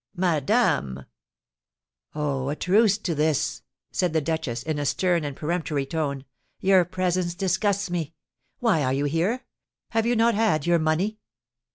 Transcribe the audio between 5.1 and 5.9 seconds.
and peremptory